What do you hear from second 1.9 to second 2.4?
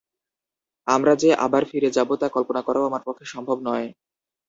যাব, তা